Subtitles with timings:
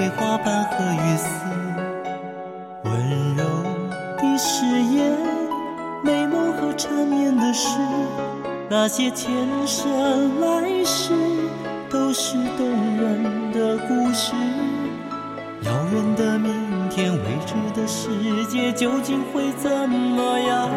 [0.00, 1.28] 子，玫瑰花瓣和雨丝，
[2.84, 3.44] 温柔
[4.16, 5.14] 的誓言，
[6.02, 7.78] 美梦和缠绵的诗，
[8.70, 9.30] 那些前
[9.66, 11.12] 生来世
[11.90, 14.32] 都是动人的故事。
[15.64, 18.08] 遥远的明天，未知的世
[18.46, 20.70] 界究竟会怎么样？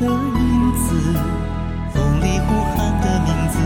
[0.00, 0.96] 的影子，
[1.92, 3.58] 风里呼喊的名字，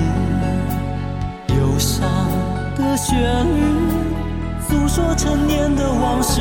[1.55, 2.02] 忧伤
[2.77, 3.16] 的旋
[3.55, 3.62] 律，
[4.69, 6.41] 诉说陈年的往事。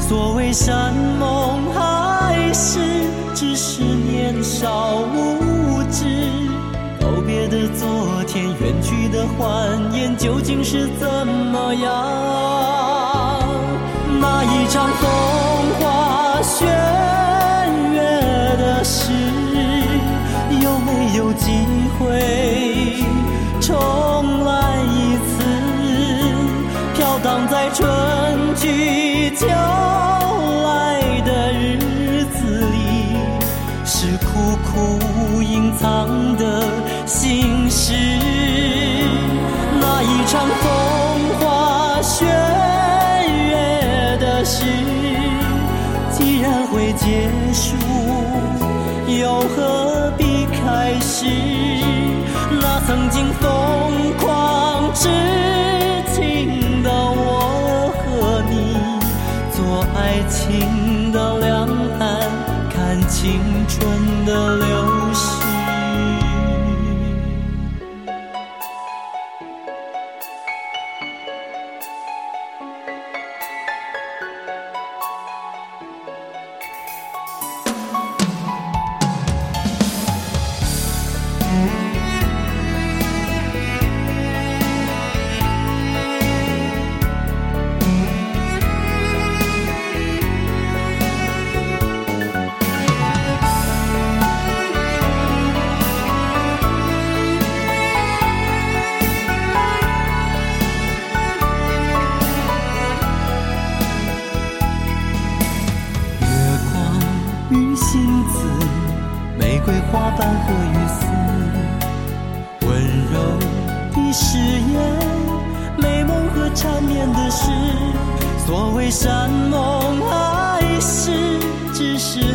[0.00, 2.80] 所谓山盟海誓，
[3.32, 6.04] 只是年少无知。
[7.00, 11.92] 告别的昨天，远去的欢颜，究竟是怎么样？
[14.20, 15.08] 那一场风
[15.78, 16.66] 花雪
[23.66, 25.42] 重来一次？
[26.94, 27.84] 飘荡在春
[28.54, 33.18] 去秋来的日子里，
[33.84, 36.62] 是苦苦隐藏的
[37.06, 37.92] 心事。
[39.80, 40.64] 那一场风
[41.40, 42.24] 花雪
[53.46, 55.08] 疯狂痴
[56.12, 58.74] 情的我和你，
[59.54, 61.68] 做爱情的两
[62.00, 62.04] 岸，
[62.68, 63.78] 看青春
[64.24, 64.56] 的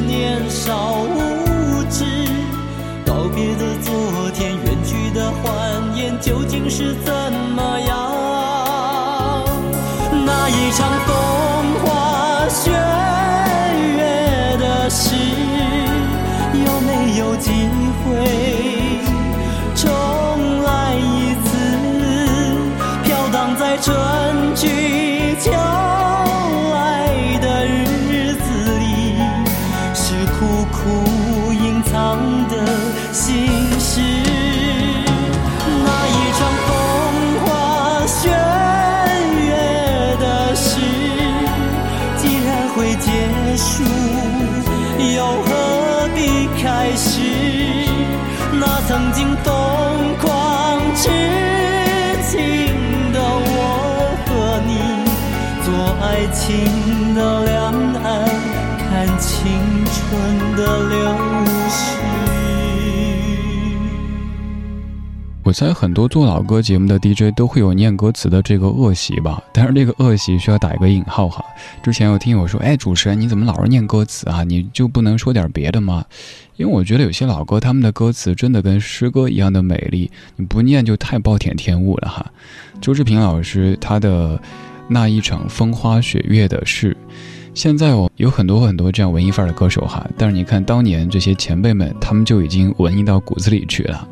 [0.06, 2.06] 年少无知。
[3.06, 3.94] 告别的昨
[4.34, 7.14] 天，远去的欢颜，究竟是怎
[7.56, 7.92] 么样？
[10.26, 11.14] 那一场风
[11.84, 12.72] 花雪
[13.98, 15.16] 月的事，
[16.54, 17.52] 有没有机
[18.04, 18.06] 会
[19.76, 21.50] 重来一次？
[23.04, 23.90] 飘荡在春
[24.56, 25.52] 去秋
[46.62, 47.20] 开始？
[48.54, 51.10] 那曾经疯狂痴
[52.30, 52.38] 情
[53.12, 54.30] 的我和
[54.68, 54.72] 你，
[55.66, 55.68] 做
[56.02, 56.46] 爱情
[57.16, 57.74] 的两
[58.04, 58.06] 岸，
[58.78, 59.28] 看青
[59.86, 59.96] 春
[60.56, 60.96] 的流
[65.52, 71.44] 我猜很多做老歌节目的 DJ 都会有念歌词的这个恶习吧，但是这个恶习需要打一个引号哈。
[71.84, 74.46] 之前有听友说，哎，主持人你怎么老是念歌词啊？
[74.46, 76.06] 你就不能说点别的吗？
[76.56, 82.26] 因为我觉得有些老歌他们的歌词真的跟诗歌一样的美丽，你不念就太暴殄天物了哈。
[82.80, 84.42] 周志平老师他的
[84.88, 86.96] 那一场风花雪月的事。
[87.54, 94.08] 现在我，有很多很多这样文艺范儿的歌手哈，但是你看当年这些前辈们，他们就已经文艺到骨子里去了。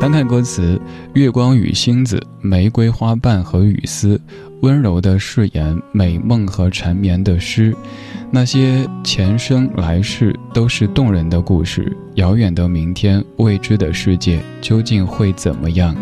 [0.00, 0.80] 单看歌词，
[1.14, 4.20] 月光与星子，玫瑰花瓣和雨丝，
[4.62, 7.74] 温柔的誓言，美梦和缠绵的诗，
[8.30, 11.94] 那些前生来世都是动人的故事。
[12.14, 15.96] 遥远的明天，未知的世界究竟会怎么样？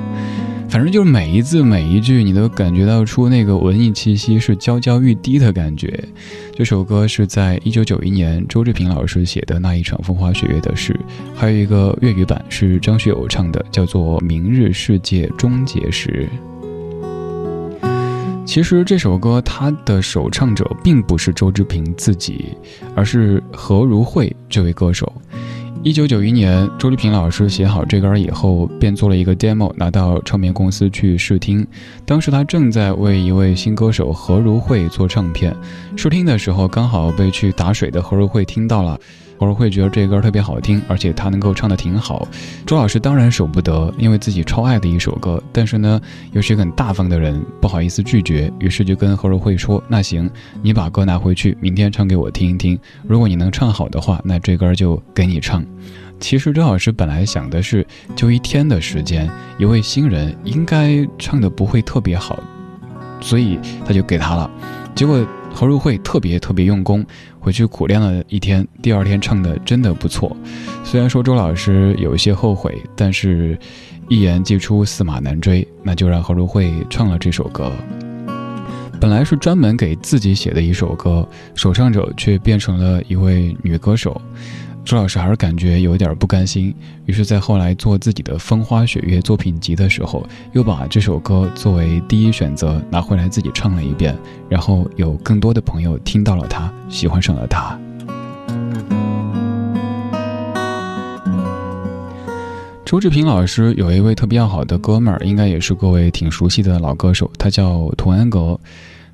[0.69, 6.05] 反正就是每一字每一句，你都感觉到出那个文艺气息，是娇娇欲滴的感觉。
[6.55, 10.99] 这首歌是在一九九一年周志平老师写的那一场风花雪月的事，
[11.35, 16.29] 还有一个粤语版是张学友唱的，叫做《明日世界终结时》。
[18.45, 22.49] 其实这首歌它的首唱者并不是周志平自己，
[22.95, 25.11] 而是何如慧这位歌手。
[25.83, 31.65] 一九九一年，周丽萍老师写好这歌以后，便做了一个 demo，拿到唱片公司去试听。
[32.05, 35.55] 当时她正在为一位新歌手何如慧做唱片，
[35.97, 38.99] 试听的时候刚好被去打水的何如慧听到了。
[39.39, 42.27] 何如慧觉得这歌特别好听，而且他能够唱得挺好。
[42.65, 46.01] 周老师当然舍不得，因为自己超爱的一首歌，但是呢，
[46.33, 50.31] 又是一个很大方的人，不好意思拒绝，于是就跟何如慧说：“那行，
[50.63, 52.79] 你把歌拿回去，明天唱给我听一听。
[53.07, 55.65] 如果你能唱好的话，那这歌就给你唱。”
[56.19, 62.43] 其实周老师本来想的是，就一天的时间，一位新人应该唱的不会特别好，
[63.21, 64.51] 所以他就给他了。
[64.95, 65.23] 结果
[65.53, 67.05] 何如慧特别特别用功，
[67.47, 70.37] 回去苦练了一天，第二天唱的真的不错。
[70.83, 73.57] 虽然说周老师有一些后悔，但是
[74.09, 77.71] 一言既出，驷马难追，那就让何如慧唱了这首歌。
[79.01, 84.21] 本来是专门给自己写的一首歌，首唱者却变成了一位女歌手。
[84.87, 86.73] 周老师还是感觉有点不甘心，
[87.07, 94.17] 于是，在后来做自己的《风花雪月》作品集的时候，又把这首歌作为第一选择拿回来自己唱了一遍，
[94.49, 97.77] 然后有更多的朋友听到了他，喜欢上了他。
[102.85, 108.57] 周志平老师有一位特别要好的哥们儿，应该也是各位挺熟悉的老歌手，他叫童安格。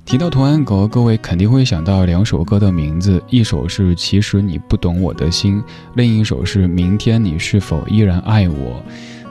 [0.05, 5.59] 提到童安格，各位肯定会想到两首歌的名字，一首是《其实你不懂我的心》，
[5.95, 8.55] 另一首是《明天你是否依然爱我》。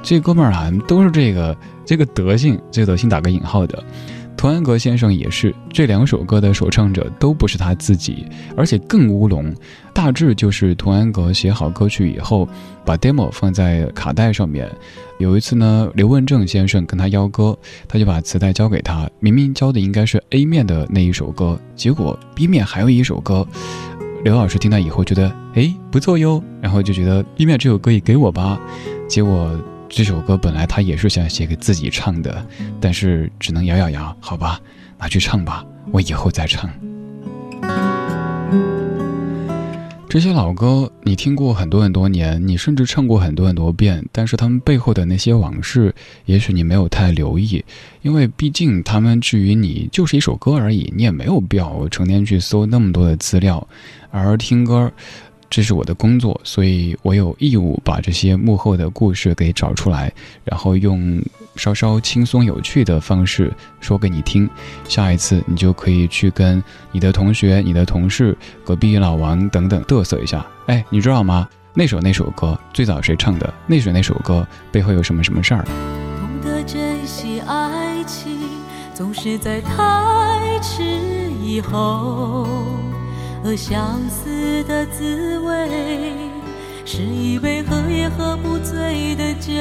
[0.02, 3.84] 这哥们儿啊，都是这个这个德性，这个德性打个引号的。
[4.36, 8.26] 童安格先生也是这两首歌的首唱者，都不是他自己，
[8.56, 9.54] 而且更乌龙。
[9.92, 12.48] 大致就是童安格写好歌曲以后，
[12.84, 14.68] 把 demo 放在卡带上面。
[15.18, 17.56] 有一次呢，刘文正先生跟他邀歌，
[17.86, 23.46] 他就把磁带交给他，明明交的应该是 A 面的那一首歌，结果 B 面还有一首歌。
[24.24, 28.60] 刘老师听到以后觉得，哎，不错哟，然后就觉得 B 面这首歌也给我吧，
[29.08, 29.56] 结果。
[29.94, 32.42] 这首歌本来他也是想写给自己唱的，
[32.80, 34.58] 但是只能咬咬牙，好吧，
[34.98, 36.70] 拿去唱吧，我以后再唱。
[40.08, 45.94] 这些老歌你听过很多很多年，你甚至唱过很多很多遍，但是他们背后的那些往事，
[46.24, 47.62] 也许你没有太留意，
[48.00, 53.68] 因为毕竟他们至于你就是一首歌而已，你也没有必要成天去搜那么多的资料，
[54.10, 54.90] 而听歌。
[55.54, 60.10] 这是我的工作，所以我有义务把这些幕后的故事给找出来，
[60.44, 61.22] 然后用
[61.56, 64.48] 稍稍轻松有趣的方式说给你听。
[64.88, 68.34] 下一次你就可以去跟你的同学、你的同事、
[68.64, 70.42] 隔壁老王等等嘚瑟一下。
[70.68, 71.46] 哎，你知道吗？
[71.74, 73.52] 那首那首歌最早谁唱的？
[73.66, 75.66] 那首那首歌背后有什么什么事儿？
[76.18, 78.38] 懂得珍惜爱情，
[78.94, 80.82] 总是在太迟
[81.42, 82.46] 以后。
[83.42, 85.68] 和相思的滋味，
[86.84, 89.52] 是一杯喝也喝不醉的酒。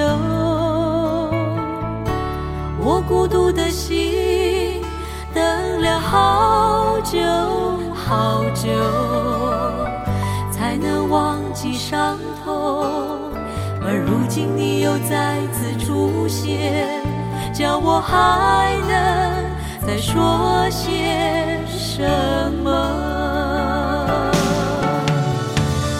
[2.83, 4.83] 我孤独的心
[5.33, 7.19] 等了好久
[7.95, 8.69] 好久，
[10.51, 12.85] 才能忘记伤痛。
[13.83, 17.01] 而如今你又再次出现，
[17.51, 22.07] 叫我还能再说些什
[22.63, 23.20] 么？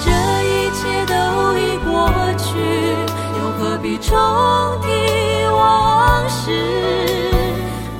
[0.03, 0.10] 这
[0.43, 1.13] 一切都
[1.58, 1.89] 已过
[2.38, 2.50] 去，
[3.38, 4.10] 又何必重
[4.81, 4.88] 提
[5.53, 6.46] 往事，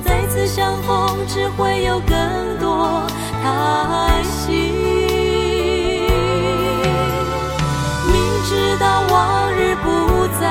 [0.04, 2.18] 再次相逢只会有更
[2.58, 3.02] 多
[3.42, 4.72] 叹息。
[8.06, 10.42] 明知道往日不再，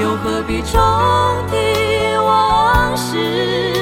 [0.00, 0.80] 又何必重
[1.50, 3.77] 提往事？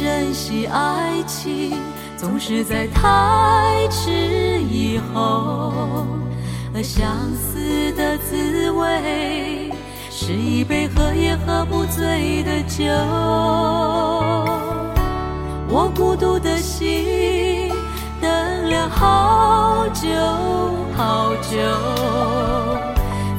[0.00, 1.76] 珍惜爱情，
[2.16, 6.06] 总是在太迟以后。
[6.74, 9.70] 而相思的滋味，
[10.10, 12.84] 是一杯喝也喝不醉的酒。
[15.68, 17.70] 我孤独的心，
[18.22, 20.08] 等了好久
[20.96, 21.58] 好久，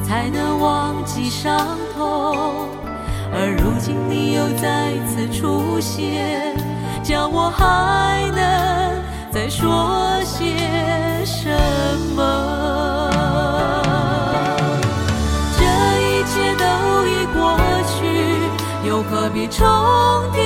[0.04, 2.68] 才能忘记伤痛。
[3.34, 6.54] 而如今你又再次出现，
[7.02, 10.54] 叫我还能再说些
[11.24, 11.48] 什
[12.14, 13.10] 么？
[15.56, 15.64] 这
[15.98, 16.64] 一切都
[17.08, 17.56] 已过
[17.88, 17.96] 去，
[18.86, 19.66] 又何必重
[20.34, 20.38] 提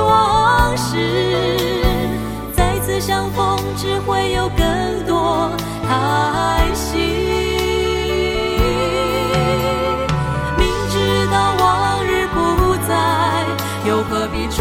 [0.00, 0.96] 往事？
[2.56, 5.50] 再次相逢只会有更多
[5.86, 7.41] 叹息。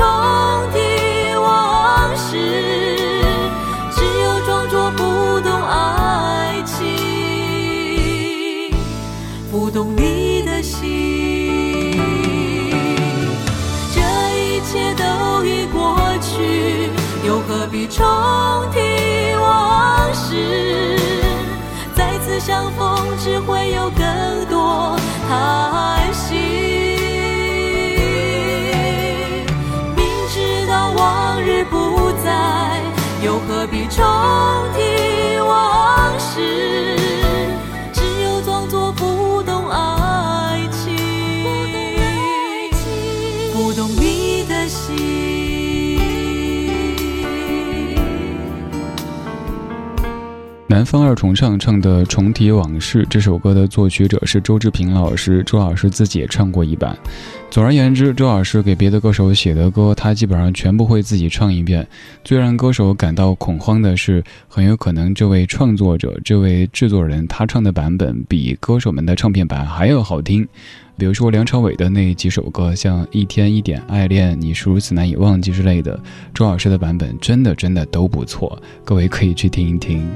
[0.01, 0.09] 重
[0.73, 0.81] 提
[1.35, 2.33] 往事？
[3.91, 8.73] 只有装作不懂爱情，
[9.51, 10.81] 不懂你的心。
[13.93, 14.01] 这
[14.39, 16.89] 一切都已过去，
[17.23, 18.03] 又何必重
[18.73, 18.79] 提
[19.39, 20.97] 往事？
[21.93, 22.39] 再次？
[22.39, 24.03] 相逢只会有更
[24.49, 24.97] 多
[25.29, 26.80] 叹息，
[33.61, 34.03] 何必重
[34.73, 37.00] 提往事？
[50.81, 56.97] 南方二重唱唱的《重提往事》这首歌的作曲者是周志平老师，周老师自己也唱过一版。
[57.51, 61.87] 总而言之，周老师给别的歌手写的歌，他基本上全部会自己唱一遍。
[62.23, 70.47] 最让歌手感到恐慌的是，很有可能这位创作者、这位制作人他唱的版本比歌手们的唱片版还要好听。
[71.01, 75.99] 比如说梁朝伟的那几首歌，像《一天一点爱恋》《你是如此难以忘记》之类的，
[76.31, 80.07] 周老师的版本真的真的都不错，各位可以去听一听。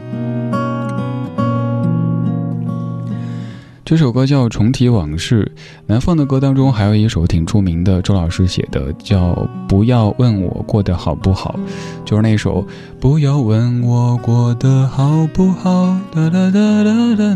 [3.83, 5.51] 这首歌叫《重提往事》，
[5.87, 9.33] 南方的歌当中还有一首挺出名的，周老师写的，叫
[9.67, 11.59] 《不要问我过得好不好》，
[12.07, 12.61] 就是那首
[12.99, 15.71] 《不要问我过得好不好》，
[16.11, 17.35] 哒哒哒哒哒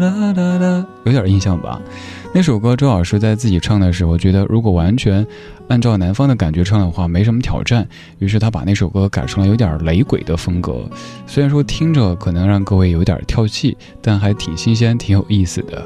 [0.00, 1.80] 哒哒哒，有点印象吧？
[2.32, 5.26] 那首歌周老师在自己唱的时候，觉得如果完全
[5.66, 7.86] 按照南方的感觉唱的话，没什么挑战。
[8.20, 10.88] 于是他把那首歌改成了有点雷鬼的风格。
[11.26, 15.84] 虽然说听着可能让各位有点跳戏，但还挺新鲜、挺有意思的。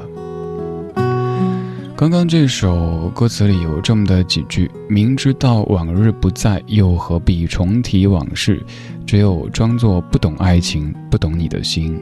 [1.95, 8.63] 刚刚这首歌词里有这么的几句：“明知道往日不在，又何必重提往事？
[9.07, 11.99] 只有装作不懂爱情，不懂你的心。”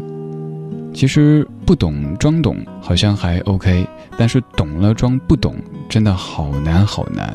[0.93, 3.85] 其实不懂装懂好像还 OK，
[4.17, 5.55] 但是懂了装不懂
[5.89, 7.33] 真的好难好难。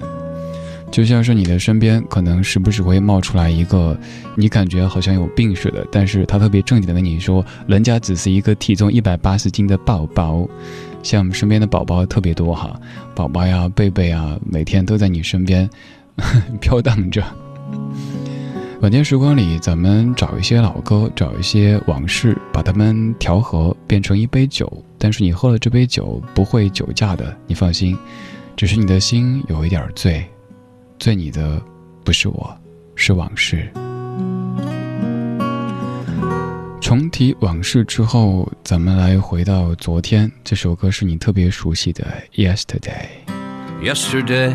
[0.91, 3.95] 就像是你的身边可能时不时会冒出来一个
[4.35, 10.49] 你感觉好像有病似的，但是他特别正经的跟你说，人家只是一个体重一百八十斤的宝宝。
[11.03, 12.75] 像我们身边的宝宝特别多哈，
[13.15, 15.69] 宝宝呀、贝贝啊，每天都在你身边
[16.61, 17.23] 飘荡着。
[18.81, 24.73] 晚间时光里，咱们找一些老歌，找一些往事，把它们调和，变成一杯酒。
[24.97, 27.99] 但是你喝了这杯酒，不会酒驾的，你放心。
[28.57, 30.25] 只是你的心有一点醉，
[30.97, 31.61] 醉你的
[32.05, 32.57] 不是我，
[32.95, 33.69] 是往事。
[36.81, 40.31] 重提往事之后，咱们来回到昨天。
[40.45, 42.07] 这首歌是你特别熟悉的
[42.57, 43.09] 《Yesterday》。
[43.93, 44.55] Yesterday。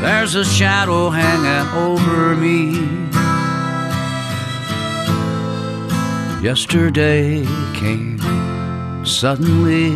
[0.00, 2.72] There's a shadow hanging over me.
[6.42, 8.18] Yesterday came
[9.04, 9.90] suddenly.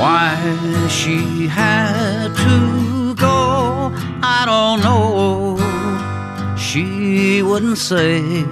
[0.00, 3.92] Why she had to go,
[4.22, 5.58] I don't know.
[6.56, 8.44] She wouldn't say.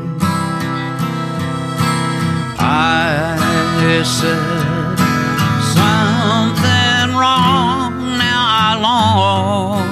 [2.59, 4.46] I said
[8.97, 9.83] long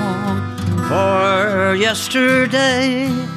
[0.88, 3.33] for yesterday.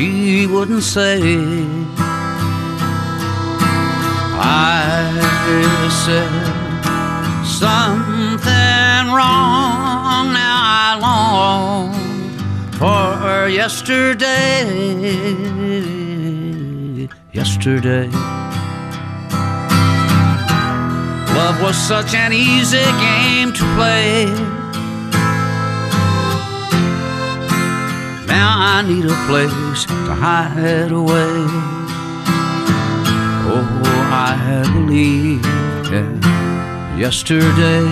[0.00, 1.20] She wouldn't say.
[4.40, 5.12] I
[6.04, 6.32] said
[7.44, 10.32] something wrong.
[10.32, 11.92] Now I long
[12.78, 14.64] for yesterday.
[17.32, 18.08] Yesterday.
[21.36, 24.59] Love was such an easy game to play.
[28.40, 31.34] Now I need a place to hide away.
[33.52, 33.66] Oh,
[34.10, 35.44] I believe
[36.98, 37.86] yesterday.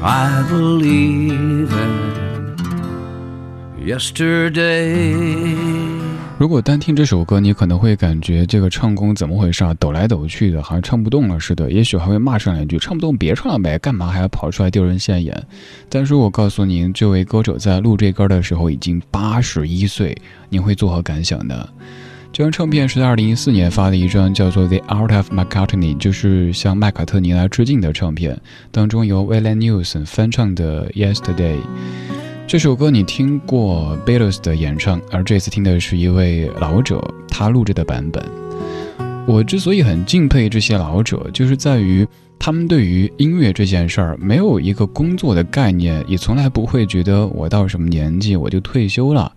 [0.00, 1.72] I believe
[3.76, 5.73] yesterday.
[6.44, 9.72] 如果单听这首歌，你可能会感觉这个唱功怎么回事啊？
[9.80, 11.72] 抖来抖去的，好像唱不动了似的。
[11.72, 15.42] 也许还会骂上两句：“唱不动别唱了呗，干嘛还要跑出来丢人现眼？”
[15.88, 20.14] 但是我告诉您，这位歌手在录这歌的时候已经八十一岁，
[20.50, 21.66] 您会作何感想呢？
[22.30, 28.38] 这张唱片是在二零一四年发的一张叫做《The Art of McCartney》，就是向麦卡特尼来致敬的唱片，
[28.70, 31.56] 当中由 Willie Nelson 翻唱的《Yesterday》。
[32.46, 38.22] 这首歌你听过 Beatles 的演唱，而这次听的是一位老者他录制的版本。
[39.26, 42.06] 我之所以很敬佩这些老者，就是在于
[42.38, 49.32] 他们对于音乐这件事儿没有一个工作的概念，也从来不会觉得我到什么年纪我就退休了。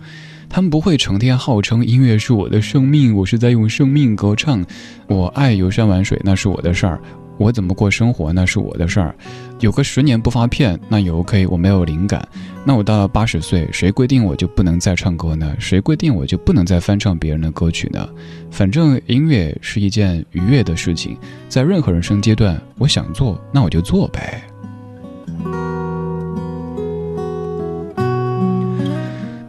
[0.50, 4.64] 他们不会成天号称音乐是我的生命，我是在用生命歌唱。
[5.08, 7.02] 我爱游山玩水，那是我的事儿。
[7.38, 9.16] 我怎么过生活那是我的事儿，
[9.60, 12.28] 有个十年不发片那也 OK，我没有灵感，
[12.66, 15.56] 那我到了八十岁，谁规定我就不能再唱歌呢？
[15.60, 18.10] 谁规定我就不能再翻唱别人的歌曲呢？
[18.50, 21.16] 反正音乐是一件愉悦的事情，
[21.48, 24.42] 在任何人生阶段，我想做那我就做呗。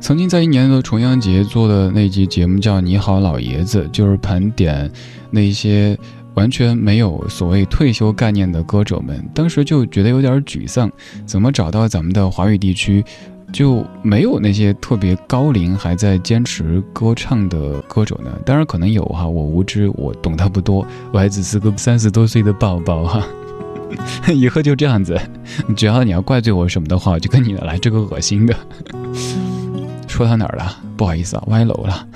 [0.01, 4.91] 曾经在一年的重阳节做的那集节目叫《你好老爷子》，就是盘点
[5.31, 5.99] 那些。
[6.39, 10.89] 完全没有所谓退休概念的歌手们，当时就觉得有点沮丧。
[11.27, 13.05] 怎么找到咱们的华语地区
[13.53, 18.31] 就没有那些特别高龄还在坚持歌唱的歌手呢？
[18.47, 23.27] 当然可能有哈，我无知，我懂得不多，我还只是个三十多岁的宝宝哈。
[24.33, 25.21] 以后就这样子，
[25.75, 28.55] 只要你要怪罪我什么的话，我就跟你来这个恶心的。
[30.07, 30.77] 说到哪儿了？
[30.97, 32.07] 不好意思啊，歪楼了。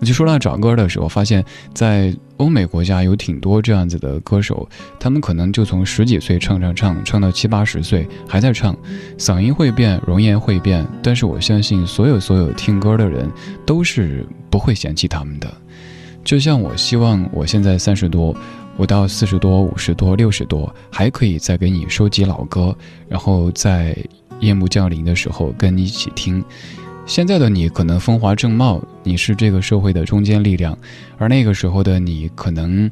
[0.00, 4.66] 我就说到找歌的时候，发现，在欧美国家有挺多这样子的歌手，
[4.98, 8.74] 他们可能就从十几岁唱唱唱，唱到七八十岁还在唱，
[9.18, 13.30] 嗓音会变，容颜会变，但是我相信所有所有听歌的人
[13.66, 15.52] 都是不会嫌弃他们的。
[16.24, 18.34] 就像我希望我现在三十多，
[18.78, 22.74] 我到四十多、五十多、六十多还可以再给你收集老歌，
[23.06, 23.94] 然后在
[24.38, 26.42] 夜幕降临的时候跟你一起听。
[27.10, 30.78] 现在的你可能风华正茂，你是这个社会的中坚力量，
[31.18, 32.88] 而那个时候的你可能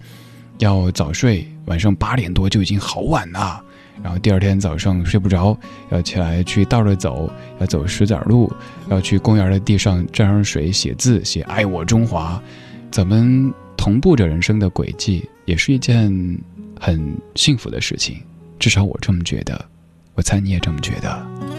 [0.59, 3.62] 要早睡，晚上八点多就已经好晚了，
[4.02, 5.57] 然后第二天早上睡不着，
[5.90, 8.52] 要起来去倒着走，要走石子路，
[8.90, 12.42] 要去公园的地上沾上水写字，写爱我中华。
[12.90, 16.12] 咱们同步着人生的轨迹，也是一件
[16.81, 18.20] 很幸福的事情，
[18.59, 19.64] 至少我这么觉得，
[20.14, 21.58] 我猜你也这么觉得。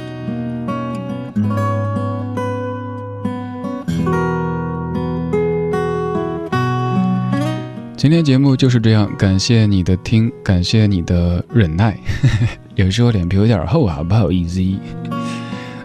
[7.99, 11.99] 今天节目就是这样，感谢你的听，感谢你的忍耐。
[12.75, 14.61] 有时候脸皮有点厚啊，不好意思。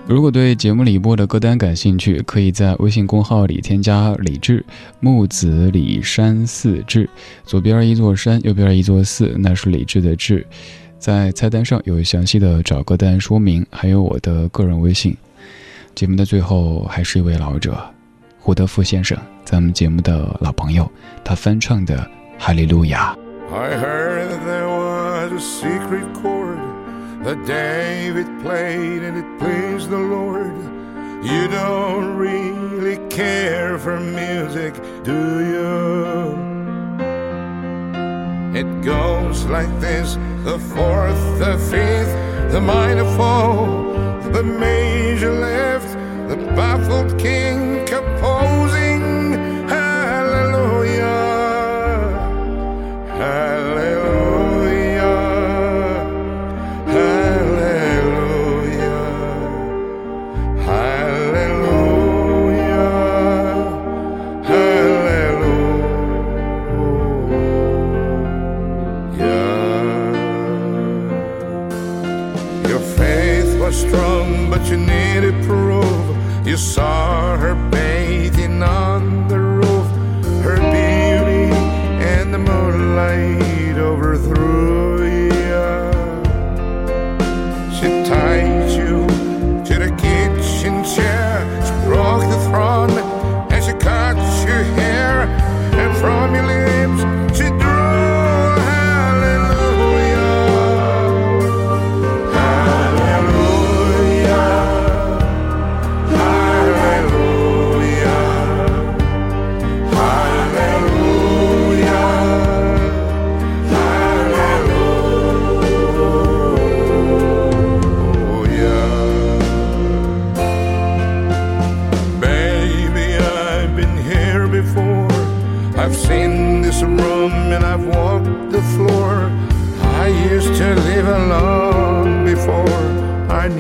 [0.07, 4.65] 如果对节目里播的歌单感兴趣，可以在微信公号里添加李志
[5.01, 7.11] 木子李山寺志，
[7.45, 10.47] 左边一座山，右边一座寺，那是李志的志。
[11.01, 15.17] 在菜单上有详细的找歌单说明，还有我的个人微信。
[15.97, 17.77] 节目的最后，还是一位老者。
[18.39, 20.90] 胡德夫先生，咱们节目的老朋友，
[21.24, 21.96] 他翻唱的《
[22.38, 23.16] 哈利路亚》。
[23.56, 26.60] I heard there was a secret chord
[27.24, 30.54] that David played and it pleased the Lord.
[31.24, 36.38] You don't really care for music, do you?
[38.54, 42.16] It goes like this the fourth, the fifth,
[42.52, 43.68] the minor fall,
[44.32, 44.73] the major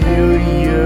[0.07, 0.84] You.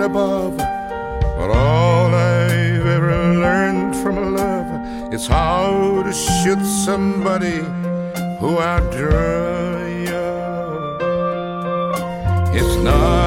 [0.00, 0.56] and above.
[0.56, 7.58] But all I've ever learned from love is how to shoot somebody
[8.40, 10.28] who outdraws you.
[12.58, 13.19] It's not.